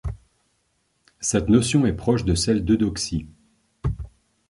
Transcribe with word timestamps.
Cette 1.19 1.47
notion 1.47 1.85
est 1.85 1.93
proche 1.93 2.25
de 2.25 2.33
celle 2.33 2.65
d'Eudoxie. 2.65 3.27